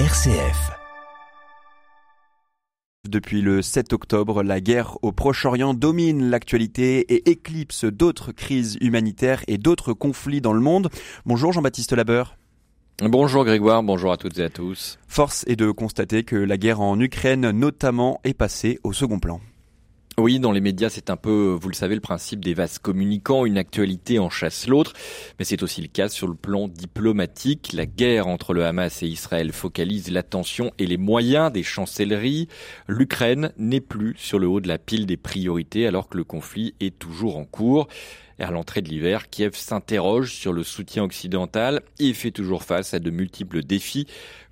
RCF. 0.00 0.72
Depuis 3.08 3.42
le 3.42 3.62
7 3.62 3.92
octobre, 3.92 4.42
la 4.42 4.60
guerre 4.60 4.98
au 5.02 5.12
Proche-Orient 5.12 5.72
domine 5.72 6.30
l'actualité 6.30 7.14
et 7.14 7.30
éclipse 7.30 7.84
d'autres 7.84 8.32
crises 8.32 8.76
humanitaires 8.80 9.44
et 9.46 9.56
d'autres 9.56 9.92
conflits 9.92 10.40
dans 10.40 10.52
le 10.52 10.58
monde. 10.58 10.90
Bonjour 11.26 11.52
Jean-Baptiste 11.52 11.92
Labeur. 11.92 12.36
Bonjour 13.04 13.44
Grégoire, 13.44 13.84
bonjour 13.84 14.10
à 14.10 14.16
toutes 14.16 14.36
et 14.40 14.42
à 14.42 14.50
tous. 14.50 14.98
Force 15.06 15.44
est 15.46 15.54
de 15.54 15.70
constater 15.70 16.24
que 16.24 16.34
la 16.34 16.56
guerre 16.56 16.80
en 16.80 16.98
Ukraine 16.98 17.52
notamment 17.52 18.20
est 18.24 18.34
passée 18.34 18.80
au 18.82 18.92
second 18.92 19.20
plan. 19.20 19.40
Oui, 20.16 20.38
dans 20.38 20.52
les 20.52 20.60
médias, 20.60 20.90
c'est 20.90 21.10
un 21.10 21.16
peu, 21.16 21.58
vous 21.60 21.68
le 21.68 21.74
savez, 21.74 21.96
le 21.96 22.00
principe 22.00 22.44
des 22.44 22.54
vases 22.54 22.78
communicants, 22.78 23.46
une 23.46 23.58
actualité 23.58 24.20
en 24.20 24.30
chasse 24.30 24.68
l'autre, 24.68 24.92
mais 25.40 25.44
c'est 25.44 25.64
aussi 25.64 25.82
le 25.82 25.88
cas 25.88 26.08
sur 26.08 26.28
le 26.28 26.36
plan 26.36 26.68
diplomatique. 26.68 27.72
La 27.72 27.84
guerre 27.84 28.28
entre 28.28 28.54
le 28.54 28.64
Hamas 28.64 29.02
et 29.02 29.08
Israël 29.08 29.50
focalise 29.50 30.12
l'attention 30.12 30.70
et 30.78 30.86
les 30.86 30.98
moyens 30.98 31.50
des 31.50 31.64
chancelleries. 31.64 32.46
L'Ukraine 32.86 33.50
n'est 33.58 33.80
plus 33.80 34.14
sur 34.16 34.38
le 34.38 34.46
haut 34.46 34.60
de 34.60 34.68
la 34.68 34.78
pile 34.78 35.06
des 35.06 35.16
priorités 35.16 35.84
alors 35.84 36.08
que 36.08 36.16
le 36.16 36.24
conflit 36.24 36.74
est 36.78 36.96
toujours 36.96 37.36
en 37.36 37.44
cours. 37.44 37.88
À 38.38 38.50
l'entrée 38.50 38.82
de 38.82 38.88
l'hiver, 38.88 39.30
Kiev 39.30 39.54
s'interroge 39.54 40.32
sur 40.32 40.52
le 40.52 40.64
soutien 40.64 41.04
occidental 41.04 41.82
et 42.00 42.12
fait 42.12 42.32
toujours 42.32 42.64
face 42.64 42.92
à 42.92 42.98
de 42.98 43.10
multiples 43.10 43.62
défis. 43.62 44.06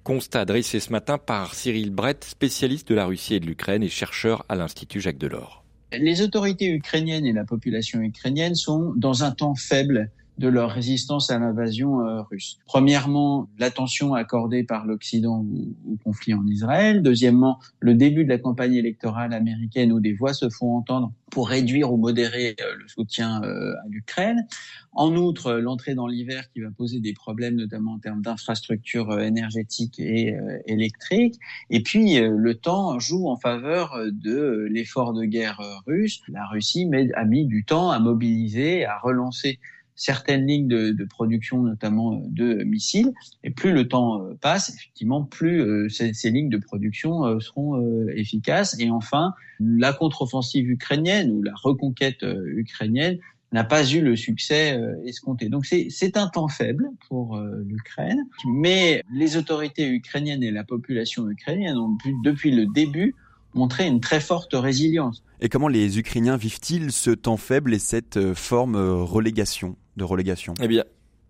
Constat 0.05 0.47
dressé 0.47 0.81
ce 0.81 0.91
matin 0.91 1.17
par 1.17 1.55
Cyril 1.55 1.91
Brett, 1.91 2.25
spécialiste 2.25 2.89
de 2.89 2.97
la 2.97 3.07
Russie 3.07 3.35
et 3.35 3.41
de 3.41 3.47
l'Ukraine 3.47 3.85
et 3.85 3.89
chercheur 3.89 4.45
à 4.49 4.57
l'Institut 4.57 5.01
Jacques 5.01 5.19
Delors. 5.19 5.63
Les 5.93 6.23
autorités 6.23 6.73
ukrainiennes 6.73 7.25
et 7.25 7.33
la 7.33 7.45
population 7.45 8.01
ukrainienne 8.01 8.57
sont 8.57 8.93
dans 8.97 9.23
un 9.23 9.31
temps 9.31 9.55
faible 9.55 10.11
de 10.39 10.49
leur 10.49 10.71
résistance 10.71 11.31
à 11.31 11.39
l'invasion 11.39 12.01
euh, 12.01 12.23
russe. 12.23 12.59
Premièrement, 12.67 13.49
l'attention 13.59 14.15
accordée 14.15 14.65
par 14.65 14.87
l'Occident 14.87 15.45
au, 15.87 15.97
conflit 16.03 16.35
en 16.35 16.47
Israël. 16.47 17.03
Deuxièmement, 17.03 17.59
le 17.81 17.95
début 17.95 18.25
de 18.25 18.31
la 18.31 18.39
campagne 18.39 18.75
électorale 18.75 19.35
américaine 19.35 19.93
où 19.93 20.01
des 20.01 20.15
voix 20.15 20.33
se 20.33 20.49
font 20.49 20.75
entendre 20.75 21.13
pour 21.31 21.49
réduire 21.49 21.93
ou 21.93 21.97
modérer 21.97 22.57
euh, 22.61 22.75
le 22.77 22.89
soutien 22.89 23.43
euh, 23.43 23.73
à 23.85 23.89
l'Ukraine. 23.89 24.47
En 24.93 25.15
outre, 25.17 25.53
l'entrée 25.55 25.95
dans 25.95 26.07
l'hiver 26.07 26.51
qui 26.53 26.61
va 26.61 26.71
poser 26.71 27.01
des 27.01 27.13
problèmes, 27.13 27.57
notamment 27.57 27.95
en 27.95 27.99
termes 27.99 28.23
d'infrastructures 28.23 29.21
énergétiques 29.21 29.99
et 29.99 30.37
électriques. 30.67 31.39
Et 31.71 31.83
puis, 31.83 32.21
le 32.21 32.55
temps 32.55 32.99
joue 32.99 33.27
en 33.29 33.39
faveur 33.39 33.99
de 34.13 34.69
l'effort 34.71 35.15
de 35.15 35.25
guerre 35.25 35.63
russe. 35.87 36.21
La 36.29 36.45
Russie 36.45 36.91
a 37.15 37.25
mis 37.25 37.47
du 37.47 37.65
temps 37.65 37.91
à 37.91 38.01
mobiliser, 38.01 38.85
à 38.85 38.99
relancer 38.99 39.59
certaines 39.95 40.47
lignes 40.47 40.69
de, 40.69 41.05
production, 41.05 41.63
notamment 41.63 42.15
euh, 42.15 42.19
de 42.29 42.65
missiles. 42.65 43.13
Et 43.45 43.51
plus 43.51 43.73
le 43.73 43.89
temps 43.89 44.23
euh, 44.23 44.35
passe, 44.41 44.71
effectivement, 44.71 45.23
plus 45.23 45.61
euh, 45.61 45.89
ces, 45.89 46.31
lignes 46.31 46.49
de 46.49 46.59
production 46.59 47.41
seront 47.41 48.09
efficaces. 48.09 48.79
Et 48.79 48.91
enfin, 48.91 49.35
la 49.61 49.93
contre-offensive 49.93 50.69
ukrainienne 50.69 51.31
ou 51.31 51.43
la 51.43 51.53
reconquête 51.55 52.25
ukrainienne 52.47 53.19
n'a 53.53 53.65
pas 53.65 53.85
eu 53.85 54.01
le 54.01 54.17
succès 54.17 54.81
escompté. 55.05 55.49
Donc 55.49 55.67
c'est 55.67 56.17
un 56.17 56.29
temps 56.29 56.49
faible 56.49 56.89
pour 57.09 57.39
l'Ukraine, 57.39 58.25
mais 58.47 59.03
les 59.13 59.37
autorités 59.37 59.89
ukrainiennes 59.89 60.43
et 60.43 60.51
la 60.51 60.65
population 60.65 61.29
ukrainienne 61.29 61.77
ont 61.77 61.99
depuis 62.25 62.51
le 62.51 62.67
début 62.67 63.15
montré 63.55 63.87
une 63.87 64.01
très 64.01 64.21
forte 64.21 64.55
résilience. 64.55 65.23
Et 65.41 65.49
comment 65.49 65.69
les 65.69 65.99
Ukrainiens 65.99 66.37
vivent-ils 66.37 66.93
ce 66.93 67.11
temps 67.11 67.37
faible 67.37 67.75
et 67.75 67.79
cette 67.79 68.33
forme 68.35 68.77
relégation? 68.77 69.77
De 69.97 70.05
relégation 70.05 70.55
Eh 70.61 70.69
bien, 70.69 70.85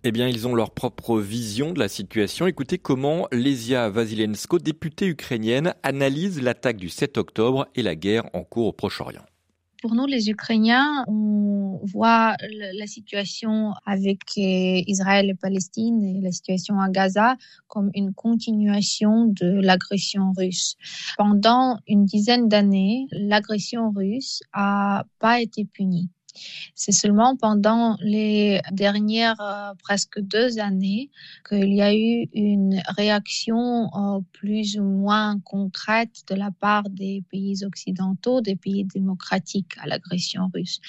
eh 0.04 0.10
bien, 0.10 0.28
ils 0.28 0.48
ont 0.48 0.54
leur 0.54 0.72
propre 0.72 1.20
vision 1.20 1.72
de 1.72 1.78
la 1.78 1.88
situation. 1.88 2.46
Écoutez 2.46 2.78
comment 2.78 3.28
Lesia 3.30 3.88
Vasilensko, 3.88 4.58
députée 4.58 5.06
ukrainienne, 5.06 5.74
analyse 5.82 6.42
l'attaque 6.42 6.76
du 6.76 6.88
7 6.88 7.18
octobre 7.18 7.68
et 7.74 7.82
la 7.82 7.94
guerre 7.94 8.24
en 8.32 8.42
cours 8.42 8.66
au 8.66 8.72
Proche-Orient. 8.72 9.22
Pour 9.80 9.96
nous, 9.96 10.06
les 10.06 10.30
Ukrainiens, 10.30 11.04
on 11.08 11.80
voit 11.82 12.36
la 12.74 12.86
situation 12.86 13.72
avec 13.84 14.20
euh, 14.38 14.80
Israël 14.86 15.28
et 15.28 15.34
Palestine 15.34 16.04
et 16.04 16.20
la 16.20 16.30
situation 16.30 16.78
à 16.78 16.88
Gaza 16.88 17.36
comme 17.66 17.90
une 17.94 18.14
continuation 18.14 19.26
de 19.26 19.60
l'agression 19.60 20.32
russe. 20.36 20.76
Pendant 21.16 21.78
une 21.88 22.04
dizaine 22.04 22.48
d'années, 22.48 23.06
l'agression 23.10 23.90
russe 23.90 24.40
a 24.52 25.04
pas 25.18 25.40
été 25.40 25.64
punie. 25.64 26.10
C'est 26.74 26.92
seulement 26.92 27.36
pendant 27.36 27.96
les 28.00 28.60
dernières 28.70 29.40
euh, 29.40 29.74
presque 29.82 30.20
deux 30.20 30.58
années 30.58 31.10
qu'il 31.48 31.74
y 31.74 31.82
a 31.82 31.94
eu 31.94 32.28
une 32.32 32.80
réaction 32.96 33.90
euh, 33.94 34.20
plus 34.32 34.78
ou 34.78 34.84
moins 34.84 35.38
concrète 35.40 36.22
de 36.28 36.34
la 36.34 36.50
part 36.50 36.84
des 36.88 37.22
pays 37.30 37.64
occidentaux, 37.64 38.40
des 38.40 38.56
pays 38.56 38.84
démocratiques 38.84 39.76
à 39.80 39.86
l'agression 39.86 40.50
russe. 40.54 40.80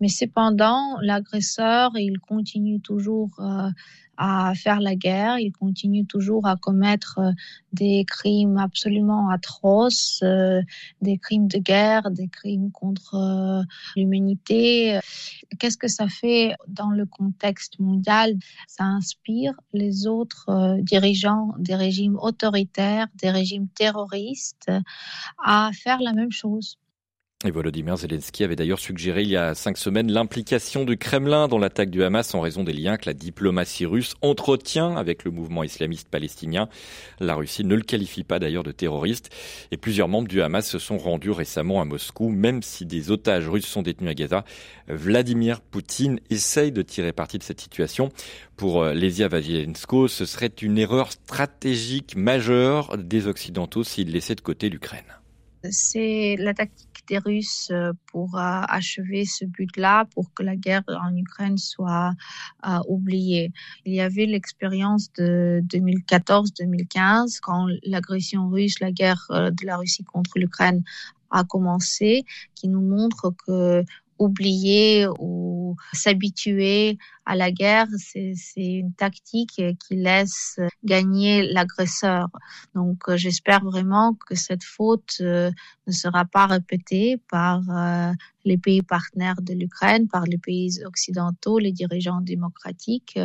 Mais 0.00 0.08
cependant, 0.08 0.98
l'agresseur, 1.00 1.92
il 1.96 2.18
continue 2.18 2.80
toujours 2.80 3.30
euh, 3.40 3.70
à 4.16 4.54
faire 4.54 4.80
la 4.80 4.94
guerre, 4.94 5.38
il 5.38 5.52
continue 5.52 6.06
toujours 6.06 6.46
à 6.46 6.56
commettre 6.56 7.18
euh, 7.18 7.32
des 7.72 8.04
crimes 8.06 8.56
absolument 8.56 9.28
atroces, 9.28 10.20
euh, 10.22 10.62
des 11.02 11.18
crimes 11.18 11.48
de 11.48 11.58
guerre, 11.58 12.10
des 12.10 12.28
crimes 12.28 12.70
contre 12.70 13.14
euh, 13.14 13.62
l'humanité. 13.96 14.98
Qu'est-ce 15.58 15.76
que 15.76 15.88
ça 15.88 16.08
fait 16.08 16.54
dans 16.68 16.90
le 16.90 17.06
contexte 17.06 17.78
mondial? 17.78 18.36
Ça 18.66 18.84
inspire 18.84 19.54
les 19.72 20.06
autres 20.06 20.78
dirigeants 20.80 21.54
des 21.58 21.74
régimes 21.74 22.16
autoritaires, 22.16 23.06
des 23.14 23.30
régimes 23.30 23.68
terroristes 23.68 24.70
à 25.44 25.70
faire 25.74 26.00
la 26.00 26.12
même 26.12 26.32
chose. 26.32 26.78
Et 27.44 27.50
Volodymyr 27.50 27.98
Zelensky 27.98 28.44
avait 28.44 28.56
d'ailleurs 28.56 28.78
suggéré 28.78 29.20
il 29.20 29.28
y 29.28 29.36
a 29.36 29.54
cinq 29.54 29.76
semaines 29.76 30.10
l'implication 30.10 30.86
du 30.86 30.96
Kremlin 30.96 31.48
dans 31.48 31.58
l'attaque 31.58 31.90
du 31.90 32.02
Hamas 32.02 32.34
en 32.34 32.40
raison 32.40 32.64
des 32.64 32.72
liens 32.72 32.96
que 32.96 33.04
la 33.04 33.12
diplomatie 33.12 33.84
russe 33.84 34.14
entretient 34.22 34.96
avec 34.96 35.22
le 35.22 35.30
mouvement 35.30 35.62
islamiste 35.62 36.08
palestinien. 36.08 36.70
La 37.20 37.34
Russie 37.34 37.62
ne 37.62 37.74
le 37.74 37.82
qualifie 37.82 38.24
pas 38.24 38.38
d'ailleurs 38.38 38.62
de 38.62 38.72
terroriste 38.72 39.28
et 39.70 39.76
plusieurs 39.76 40.08
membres 40.08 40.28
du 40.28 40.40
Hamas 40.40 40.66
se 40.66 40.78
sont 40.78 40.96
rendus 40.96 41.30
récemment 41.30 41.82
à 41.82 41.84
Moscou, 41.84 42.30
même 42.30 42.62
si 42.62 42.86
des 42.86 43.10
otages 43.10 43.50
russes 43.50 43.66
sont 43.66 43.82
détenus 43.82 44.12
à 44.12 44.14
Gaza. 44.14 44.44
Vladimir 44.88 45.60
Poutine 45.60 46.20
essaye 46.30 46.72
de 46.72 46.80
tirer 46.80 47.12
parti 47.12 47.36
de 47.36 47.42
cette 47.42 47.60
situation. 47.60 48.08
Pour 48.56 48.82
euh, 48.82 48.94
Lesia 48.94 49.28
Vazilensko, 49.28 50.08
ce 50.08 50.24
serait 50.24 50.54
une 50.62 50.78
erreur 50.78 51.12
stratégique 51.12 52.16
majeure 52.16 52.96
des 52.96 53.26
Occidentaux 53.26 53.84
s'ils 53.84 54.10
laissaient 54.10 54.36
de 54.36 54.40
côté 54.40 54.70
l'Ukraine. 54.70 55.04
C'est 55.70 56.36
la 56.38 56.54
tactique 56.54 56.95
des 57.06 57.18
Russes 57.18 57.68
euh, 57.70 57.92
pour 58.06 58.36
euh, 58.36 58.62
achever 58.68 59.24
ce 59.24 59.44
but-là, 59.44 60.06
pour 60.14 60.32
que 60.34 60.42
la 60.42 60.56
guerre 60.56 60.82
en 60.88 61.14
Ukraine 61.16 61.58
soit 61.58 62.12
euh, 62.66 62.78
oubliée. 62.88 63.52
Il 63.84 63.94
y 63.94 64.00
avait 64.00 64.26
l'expérience 64.26 65.12
de 65.14 65.62
2014-2015 65.66 67.38
quand 67.40 67.66
l'agression 67.84 68.48
russe, 68.48 68.80
la 68.80 68.92
guerre 68.92 69.26
de 69.30 69.66
la 69.66 69.76
Russie 69.76 70.04
contre 70.04 70.38
l'Ukraine 70.38 70.82
a 71.30 71.44
commencé, 71.44 72.24
qui 72.54 72.68
nous 72.68 72.80
montre 72.80 73.34
que 73.46 73.84
oublier 74.18 75.06
ou 75.18 75.76
s'habituer 75.92 76.98
à 77.26 77.34
la 77.34 77.50
guerre, 77.50 77.88
c'est 77.98 78.34
une 78.56 78.92
tactique 78.92 79.60
qui 79.80 79.96
laisse 79.96 80.60
gagner 80.84 81.42
l'agresseur. 81.52 82.28
Donc 82.74 83.08
euh, 83.08 83.16
j'espère 83.16 83.64
vraiment 83.64 84.16
que 84.26 84.36
cette 84.36 84.62
faute 84.62 85.16
euh, 85.20 85.50
ne 85.88 85.92
sera 85.92 86.24
pas 86.24 86.46
répétée 86.46 87.20
par 87.28 87.62
euh, 87.68 88.12
les 88.44 88.56
pays 88.56 88.82
partenaires 88.82 89.42
de 89.42 89.54
l'Ukraine, 89.54 90.06
par 90.06 90.24
les 90.24 90.38
pays 90.38 90.84
occidentaux, 90.84 91.58
les 91.58 91.72
dirigeants 91.72 92.20
démocratiques, 92.20 93.18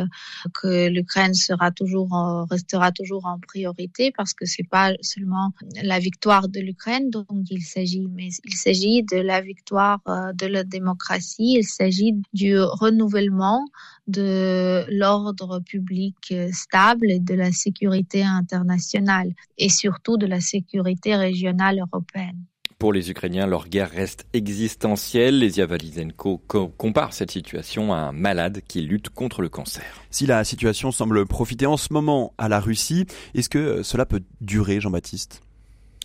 que 0.52 0.88
l'Ukraine 0.88 1.34
sera 1.34 1.70
toujours 1.70 2.10
restera 2.50 2.90
toujours 2.90 3.26
en 3.26 3.38
priorité 3.38 4.12
parce 4.16 4.34
que 4.34 4.46
c'est 4.46 4.68
pas 4.68 4.92
seulement 5.00 5.52
la 5.80 6.00
victoire 6.00 6.48
de 6.48 6.58
l'Ukraine 6.58 7.08
dont 7.10 7.44
il 7.48 7.62
s'agit, 7.62 8.08
mais 8.08 8.30
il 8.44 8.54
s'agit 8.54 9.04
de 9.04 9.18
la 9.18 9.40
victoire 9.40 10.00
de 10.34 10.46
la 10.46 10.64
démocratie, 10.64 11.54
il 11.58 11.64
s'agit 11.64 12.14
du 12.32 12.58
renouvellement 12.58 13.64
de 14.06 14.84
l'ordre 14.88 15.60
public 15.60 16.34
stable 16.52 17.10
et 17.10 17.20
de 17.20 17.34
la 17.34 17.52
sécurité 17.52 18.22
internationale 18.22 19.32
et 19.58 19.68
surtout 19.68 20.16
de 20.16 20.26
la 20.26 20.40
sécurité 20.40 21.16
régionale 21.16 21.80
européenne. 21.80 22.44
Pour 22.78 22.92
les 22.92 23.12
Ukrainiens, 23.12 23.46
leur 23.46 23.68
guerre 23.68 23.90
reste 23.90 24.26
existentielle. 24.32 25.38
Les 25.38 25.64
Valizenko 25.64 26.38
compare 26.76 27.12
cette 27.12 27.30
situation 27.30 27.92
à 27.92 27.98
un 27.98 28.12
malade 28.12 28.60
qui 28.66 28.80
lutte 28.80 29.08
contre 29.08 29.40
le 29.40 29.48
cancer. 29.48 29.84
Si 30.10 30.26
la 30.26 30.42
situation 30.42 30.90
semble 30.90 31.24
profiter 31.24 31.66
en 31.66 31.76
ce 31.76 31.92
moment 31.92 32.34
à 32.38 32.48
la 32.48 32.58
Russie, 32.58 33.06
est-ce 33.34 33.48
que 33.48 33.84
cela 33.84 34.04
peut 34.04 34.22
durer, 34.40 34.80
Jean-Baptiste? 34.80 35.42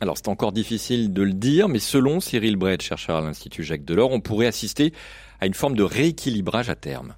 Alors 0.02 0.18
c'est 0.18 0.28
encore 0.28 0.52
difficile 0.52 1.12
de 1.12 1.24
le 1.24 1.34
dire, 1.34 1.68
mais 1.68 1.80
selon 1.80 2.20
Cyril 2.20 2.58
Brett, 2.58 2.84
chercheur 2.84 3.16
à 3.16 3.22
l'Institut 3.22 3.64
Jacques 3.64 3.84
Delors, 3.84 4.12
on 4.12 4.22
pourrait 4.22 4.46
assister 4.46 4.94
à 5.40 5.48
une 5.48 5.56
forme 5.56 5.76
de 5.76 5.82
rééquilibrage 5.82 6.70
à 6.70 6.76
terme 6.76 7.16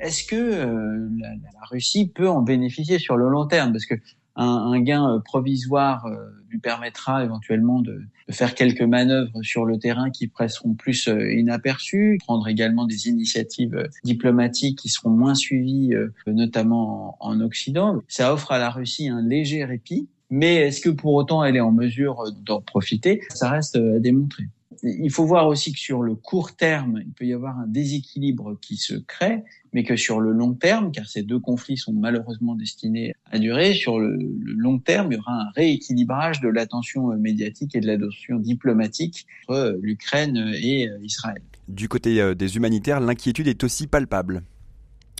est-ce 0.00 0.24
que 0.24 0.36
euh, 0.36 1.08
la, 1.18 1.66
Russie 1.70 2.08
peut 2.08 2.28
en 2.28 2.42
bénéficier 2.42 2.98
sur 2.98 3.16
le 3.16 3.28
long 3.28 3.46
terme? 3.46 3.72
Parce 3.72 3.86
que 3.86 3.94
un, 4.36 4.80
gain 4.80 5.20
provisoire 5.24 6.08
lui 6.48 6.58
permettra 6.58 7.24
éventuellement 7.24 7.82
de, 7.82 8.00
faire 8.30 8.54
quelques 8.54 8.80
manœuvres 8.80 9.42
sur 9.42 9.66
le 9.66 9.78
terrain 9.78 10.10
qui 10.10 10.28
presseront 10.28 10.72
plus 10.72 11.08
inaperçues, 11.08 12.16
prendre 12.24 12.48
également 12.48 12.86
des 12.86 13.08
initiatives 13.08 13.90
diplomatiques 14.02 14.78
qui 14.78 14.88
seront 14.88 15.10
moins 15.10 15.34
suivies, 15.34 15.92
notamment 16.26 17.18
en 17.20 17.40
Occident. 17.40 18.00
Ça 18.08 18.32
offre 18.32 18.52
à 18.52 18.58
la 18.58 18.70
Russie 18.70 19.08
un 19.08 19.20
léger 19.20 19.64
répit, 19.64 20.08
mais 20.30 20.54
est-ce 20.54 20.80
que 20.80 20.90
pour 20.90 21.12
autant 21.14 21.44
elle 21.44 21.56
est 21.56 21.60
en 21.60 21.72
mesure 21.72 22.32
d'en 22.46 22.62
profiter? 22.62 23.20
Ça 23.30 23.50
reste 23.50 23.76
à 23.76 23.98
démontrer 23.98 24.44
il 24.82 25.10
faut 25.10 25.24
voir 25.24 25.46
aussi 25.46 25.72
que 25.72 25.78
sur 25.78 26.02
le 26.02 26.14
court 26.14 26.56
terme, 26.56 27.00
il 27.04 27.12
peut 27.12 27.26
y 27.26 27.32
avoir 27.32 27.58
un 27.58 27.66
déséquilibre 27.66 28.58
qui 28.60 28.76
se 28.76 28.94
crée, 28.94 29.42
mais 29.72 29.84
que 29.84 29.96
sur 29.96 30.20
le 30.20 30.32
long 30.32 30.54
terme, 30.54 30.90
car 30.90 31.06
ces 31.06 31.22
deux 31.22 31.38
conflits 31.38 31.76
sont 31.76 31.92
malheureusement 31.92 32.54
destinés 32.54 33.14
à 33.30 33.38
durer, 33.38 33.74
sur 33.74 33.98
le, 33.98 34.16
long 34.44 34.78
terme, 34.78 35.12
il 35.12 35.16
y 35.16 35.18
aura 35.18 35.32
un 35.32 35.50
rééquilibrage 35.54 36.40
de 36.40 36.48
l'attention 36.48 37.08
médiatique 37.16 37.74
et 37.74 37.80
de 37.80 37.86
l'attention 37.86 38.38
diplomatique 38.38 39.26
entre 39.48 39.78
l'Ukraine 39.82 40.52
et 40.54 40.88
Israël. 41.02 41.42
Du 41.68 41.88
côté 41.88 42.20
euh, 42.20 42.34
des 42.34 42.56
humanitaires, 42.56 43.00
l'inquiétude 43.00 43.46
est 43.46 43.62
aussi 43.62 43.86
palpable. 43.86 44.42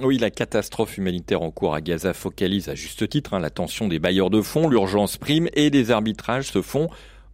Oui, 0.02 0.16
la 0.16 0.30
catastrophe 0.30 0.96
humanitaire 0.96 1.42
en 1.42 1.50
cours 1.50 1.74
à 1.74 1.82
Gaza 1.82 2.14
focalise 2.14 2.70
à 2.70 2.74
juste 2.74 3.06
titre 3.08 3.34
hein, 3.34 3.38
l'attention 3.38 3.86
des 3.86 3.98
bailleurs 3.98 4.30
de 4.30 4.40
fonds, 4.40 4.68
l'urgence 4.68 5.18
prime 5.18 5.48
et 5.52 5.68
des 5.68 5.90
arbitrages 5.90 6.46
se 6.46 6.62
font 6.62 6.88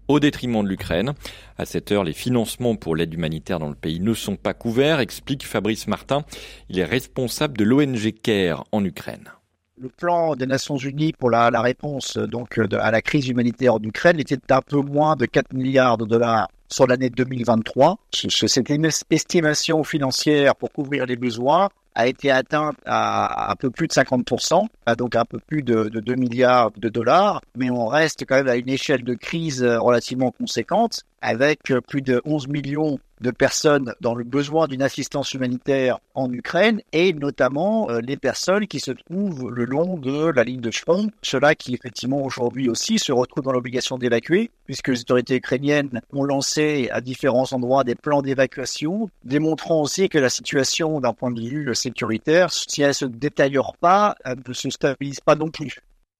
au 0.08 0.20
détriment 0.20 0.62
de 0.62 0.68
l'Ukraine. 0.68 1.14
À 1.58 1.64
cette 1.64 1.92
heure, 1.92 2.04
les 2.04 2.12
financements 2.12 2.76
pour 2.76 2.96
l'aide 2.96 3.14
humanitaire 3.14 3.58
dans 3.58 3.68
le 3.68 3.74
pays 3.74 4.00
ne 4.00 4.14
sont 4.14 4.36
pas 4.36 4.54
couverts, 4.54 5.00
explique 5.00 5.46
Fabrice 5.46 5.86
Martin. 5.86 6.24
Il 6.68 6.78
est 6.78 6.84
responsable 6.84 7.56
de 7.56 7.64
l'ONG 7.64 8.12
CARE 8.22 8.64
en 8.72 8.84
Ukraine. 8.84 9.30
Le 9.78 9.90
plan 9.90 10.36
des 10.36 10.46
Nations 10.46 10.78
Unies 10.78 11.12
pour 11.12 11.28
la, 11.28 11.50
réponse 11.60 12.16
donc 12.16 12.58
à 12.58 12.90
la 12.90 13.02
crise 13.02 13.28
humanitaire 13.28 13.74
en 13.74 13.82
Ukraine 13.82 14.18
était 14.18 14.38
d'un 14.48 14.62
peu 14.62 14.80
moins 14.80 15.16
de 15.16 15.26
4 15.26 15.52
milliards 15.52 15.98
de 15.98 16.06
dollars 16.06 16.48
sur 16.68 16.86
l'année 16.86 17.10
2023. 17.10 17.98
Cette 18.12 18.70
estimation 19.10 19.84
financière 19.84 20.56
pour 20.56 20.72
couvrir 20.72 21.04
les 21.04 21.16
besoins 21.16 21.68
a 21.96 22.06
été 22.06 22.30
atteinte 22.30 22.76
à 22.84 23.50
un 23.50 23.56
peu 23.56 23.70
plus 23.70 23.88
de 23.88 23.92
50%, 23.92 24.66
donc 24.98 25.16
un 25.16 25.24
peu 25.24 25.38
plus 25.38 25.62
de, 25.62 25.84
de 25.84 26.00
2 26.00 26.14
milliards 26.14 26.70
de 26.72 26.88
dollars, 26.90 27.40
mais 27.56 27.70
on 27.70 27.86
reste 27.86 28.24
quand 28.28 28.36
même 28.36 28.48
à 28.48 28.56
une 28.56 28.68
échelle 28.68 29.02
de 29.02 29.14
crise 29.14 29.64
relativement 29.64 30.30
conséquente, 30.30 31.02
avec 31.20 31.60
plus 31.86 32.02
de 32.02 32.20
11 32.24 32.48
millions 32.48 32.98
de 33.20 33.30
personnes 33.30 33.94
dans 34.00 34.14
le 34.14 34.24
besoin 34.24 34.68
d'une 34.68 34.82
assistance 34.82 35.32
humanitaire 35.32 35.98
en 36.14 36.30
Ukraine 36.32 36.82
et 36.92 37.12
notamment 37.12 37.88
euh, 37.90 38.00
les 38.00 38.16
personnes 38.16 38.66
qui 38.66 38.80
se 38.80 38.90
trouvent 38.90 39.50
le 39.50 39.64
long 39.64 39.96
de 39.96 40.26
la 40.26 40.44
ligne 40.44 40.60
de 40.60 40.70
front, 40.70 41.08
ceux-là 41.22 41.54
qui 41.54 41.74
effectivement 41.74 42.22
aujourd'hui 42.22 42.68
aussi 42.68 42.98
se 42.98 43.12
retrouvent 43.12 43.44
dans 43.44 43.52
l'obligation 43.52 43.96
d'évacuer 43.96 44.50
puisque 44.66 44.88
les 44.88 45.00
autorités 45.00 45.36
ukrainiennes 45.36 46.00
ont 46.12 46.24
lancé 46.24 46.88
à 46.92 47.00
différents 47.00 47.52
endroits 47.52 47.84
des 47.84 47.94
plans 47.94 48.22
d'évacuation, 48.22 49.08
démontrant 49.24 49.80
aussi 49.80 50.08
que 50.08 50.18
la 50.18 50.28
situation 50.28 51.00
d'un 51.00 51.12
point 51.12 51.30
de 51.30 51.40
vue 51.40 51.74
sécuritaire, 51.74 52.52
si 52.52 52.82
elle 52.82 52.94
se 52.94 53.04
détériore 53.04 53.76
pas, 53.78 54.16
elle 54.24 54.38
ne 54.46 54.52
se 54.52 54.70
stabilise 54.70 55.20
pas 55.20 55.36
non 55.36 55.50
plus. 55.50 55.76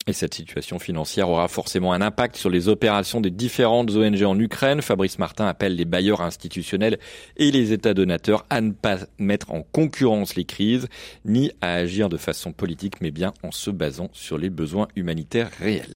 Et 0.09 0.13
cette 0.13 0.35
situation 0.35 0.79
financière 0.79 1.29
aura 1.29 1.49
forcément 1.49 1.93
un 1.93 2.01
impact 2.01 2.37
sur 2.37 2.49
les 2.49 2.69
opérations 2.69 3.21
des 3.21 3.33
différentes 3.33 3.91
ONG 3.91 4.23
en 4.23 4.39
Ukraine. 4.39 4.81
Fabrice 4.81 5.19
Martin 5.19 5.47
appelle 5.47 5.75
les 5.75 5.85
bailleurs 5.85 6.21
institutionnels 6.21 6.99
et 7.37 7.51
les 7.51 7.73
États 7.73 7.93
donateurs 7.93 8.47
à 8.49 8.61
ne 8.61 8.71
pas 8.71 8.99
mettre 9.19 9.51
en 9.51 9.63
concurrence 9.63 10.37
les 10.37 10.45
crises, 10.45 10.87
ni 11.25 11.51
à 11.61 11.73
agir 11.75 12.09
de 12.09 12.17
façon 12.17 12.53
politique, 12.53 13.01
mais 13.01 13.11
bien 13.11 13.35
en 13.43 13.51
se 13.51 13.71
basant 13.71 14.09
sur 14.13 14.39
les 14.39 14.51
besoins 14.51 14.87
humanitaires 14.95 15.51
réels. 15.59 15.95